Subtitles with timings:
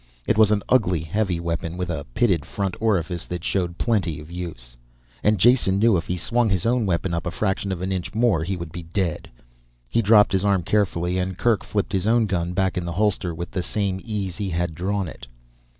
[0.25, 4.31] It was an ugly, heavy weapon with a pitted front orifice that showed plenty of
[4.31, 4.75] use.
[5.23, 8.15] And Jason knew if he swung his own weapon up a fraction of an inch
[8.15, 9.29] more he would be dead.
[9.87, 13.35] He dropped his arm carefully and Kerk flipped his own gun back in the holster
[13.35, 15.27] with the same ease he had drawn it.